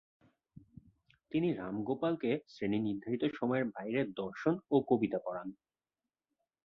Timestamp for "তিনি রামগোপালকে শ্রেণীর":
1.31-2.81